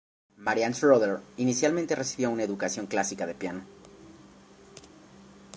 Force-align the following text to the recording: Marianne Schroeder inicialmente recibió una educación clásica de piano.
Marianne 0.39 0.73
Schroeder 0.73 1.19
inicialmente 1.37 1.95
recibió 1.95 2.31
una 2.31 2.41
educación 2.41 2.87
clásica 2.87 3.27
de 3.27 3.35
piano. 3.35 3.63